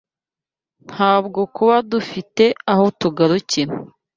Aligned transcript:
Ntabwo 0.89 1.39
kuba 1.55 1.75
dufite 1.91 2.45
aho 2.71 2.85
tugarukira 2.99 3.73